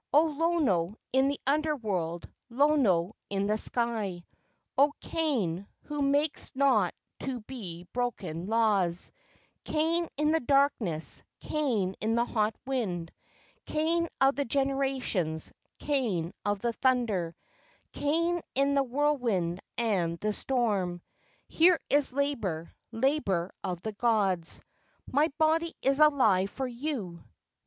O 0.11 0.21
Lono 0.23 0.95
in 1.13 1.27
the 1.27 1.39
Under 1.45 1.75
world, 1.75 2.27
Lono 2.49 3.15
in 3.29 3.45
the 3.45 3.55
sky: 3.59 4.25
O 4.75 4.93
Kane, 4.99 5.67
who 5.83 6.01
makes 6.01 6.51
not 6.55 6.95
to 7.19 7.41
be 7.41 7.83
broken 7.93 8.47
laws, 8.47 9.11
Kane 9.63 10.07
in 10.17 10.31
the 10.31 10.39
darkness, 10.39 11.21
Kane 11.39 11.93
in 12.01 12.15
the 12.15 12.25
hot 12.25 12.55
wind, 12.65 13.11
Kane 13.67 14.07
of 14.19 14.35
the 14.35 14.43
generations, 14.45 15.53
Kane 15.77 16.33
of 16.43 16.61
the 16.61 16.73
thunder, 16.73 17.35
Kane 17.91 18.41
in 18.55 18.73
the 18.73 18.81
whirlwind 18.81 19.61
and 19.77 20.17
the 20.19 20.33
storm: 20.33 21.03
Here 21.47 21.79
is 21.91 22.11
labor—labor 22.11 23.51
of 23.63 23.83
the 23.83 23.93
gods. 23.93 24.63
My 25.05 25.27
body 25.37 25.75
is 25.83 25.99
alive 25.99 26.49
for 26.49 26.65
you! 26.65 27.23